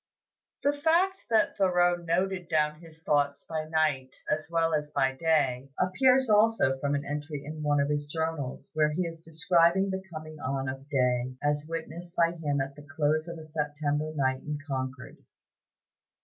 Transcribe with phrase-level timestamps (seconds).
[0.63, 5.69] The fact that Thoreau noted down his thoughts by night as well as by day,
[5.79, 10.01] appears also from an entry in one of his journals, where he is describing the
[10.11, 14.41] coming on of day, as witnessed by him at the close of a September night
[14.41, 15.17] in Concord.